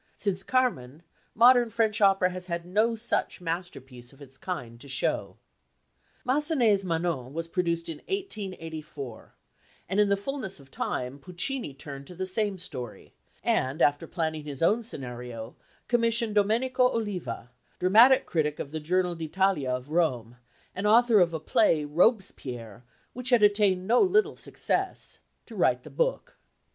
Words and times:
Since 0.17 0.41
Carmen 0.41 1.03
modern 1.35 1.69
French 1.69 2.01
opera 2.01 2.31
has 2.31 2.49
no 2.65 2.95
such 2.95 3.39
masterpiece 3.39 4.11
of 4.11 4.19
its 4.19 4.35
kind 4.35 4.81
to 4.81 4.87
show. 4.87 5.37
Massenet's 6.25 6.83
Manon 6.83 7.33
was 7.33 7.47
produced 7.47 7.87
in 7.87 7.97
1884, 8.07 9.35
and 9.87 9.99
in 9.99 10.09
the 10.09 10.17
fulness 10.17 10.59
of 10.59 10.71
time 10.71 11.19
Puccini 11.19 11.75
turned 11.75 12.07
to 12.07 12.15
the 12.15 12.25
same 12.25 12.57
story, 12.57 13.13
and 13.43 13.79
after 13.79 14.07
planning 14.07 14.41
his 14.43 14.63
own 14.63 14.81
scenario, 14.81 15.55
commissioned 15.87 16.33
Domenico 16.33 16.87
Oliva 16.87 17.51
dramatic 17.77 18.25
critic 18.25 18.57
of 18.57 18.71
the 18.71 18.79
Journal 18.79 19.13
d'Italia 19.13 19.69
of 19.69 19.91
Rome, 19.91 20.37
and 20.73 20.87
author 20.87 21.19
of 21.19 21.31
a 21.31 21.39
play 21.39 21.85
Robespierre 21.85 22.83
which 23.13 23.29
had 23.29 23.43
attained 23.43 23.85
no 23.85 24.01
little 24.01 24.35
success 24.35 25.19
to 25.45 25.55
write 25.55 25.83
the 25.83 25.91
"book." 25.91 26.37